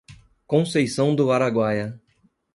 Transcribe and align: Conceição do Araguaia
Conceição 0.47 1.13
do 1.15 1.31
Araguaia 1.31 2.01